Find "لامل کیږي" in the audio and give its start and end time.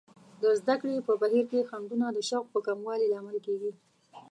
3.13-3.71